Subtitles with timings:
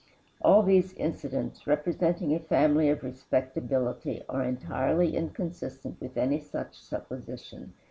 [0.41, 7.73] All these incidents, representing a family of respectability, are entirely inconsistent with any such supposition.